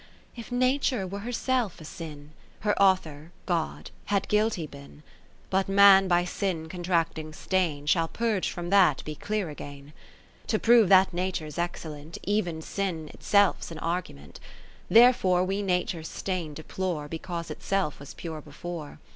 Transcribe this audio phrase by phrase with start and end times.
[0.35, 5.03] IX If Nature were herself a sin, Her Author (God) had guilty bin;
[5.51, 7.85] But Man by sin contracting stain.
[7.85, 9.89] Shall, purg'd from that, be clear again.
[9.89, 9.93] X
[10.47, 14.39] To prove that Nature 's excellent, Even Sin itself 's an argument:
[14.89, 18.97] Therefore we Nature's stain deplore, Because itself was pure before.